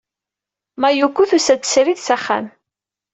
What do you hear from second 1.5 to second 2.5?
srid s axxam.